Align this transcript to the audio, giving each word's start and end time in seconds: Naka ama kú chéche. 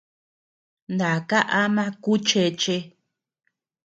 Naka 0.97 1.39
ama 1.61 1.85
kú 2.03 2.13
chéche. 2.27 2.77